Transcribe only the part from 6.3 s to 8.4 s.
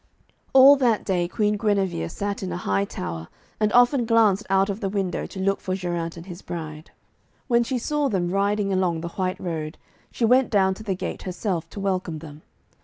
bride. When she saw them